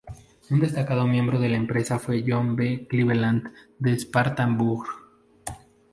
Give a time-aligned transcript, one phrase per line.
[0.49, 2.87] Un destacado miembro de la empresa fue John B.
[2.89, 4.87] Cleveland de Spartanburg.